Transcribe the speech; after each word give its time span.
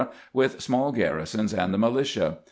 with 0.33 0.59
small 0.59 0.91
garri 0.91 1.27
sons 1.27 1.53
and 1.53 1.71
the 1.71 1.77
militia. 1.77 2.39